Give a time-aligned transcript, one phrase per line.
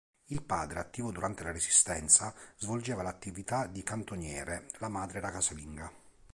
[0.29, 5.93] Il padre, attivo durante la Resistenza, svolgeva l'attività di cantoniere, la madre era casalinga.